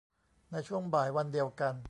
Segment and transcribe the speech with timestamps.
[0.51, 1.75] ในช่วงบ่ายวันเดียวกัน